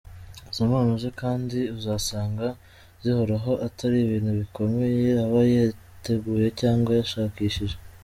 Izo 0.51 0.63
mpano 0.69 0.91
ze 1.01 1.09
kandi 1.21 1.59
uzasanga 1.77 2.45
zihoraho 3.03 3.51
Atari 3.67 3.97
ibintu 4.01 4.31
bikomeye 4.39 5.07
aba 5.25 5.39
yateguye 5.55 6.47
cyangwa 6.59 6.91
yashakishije. 6.99 7.75